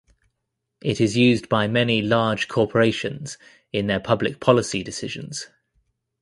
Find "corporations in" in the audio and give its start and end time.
2.47-3.85